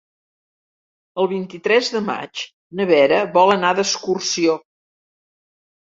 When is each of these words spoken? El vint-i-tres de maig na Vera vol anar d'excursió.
El 1.23 1.29
vint-i-tres 1.33 1.93
de 1.97 2.03
maig 2.09 2.43
na 2.81 2.89
Vera 2.95 3.23
vol 3.39 3.57
anar 3.61 3.75
d'excursió. 3.83 4.61